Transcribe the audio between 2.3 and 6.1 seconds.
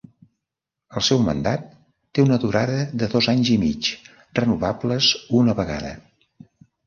durada de dos anys i mig renovables una vegada.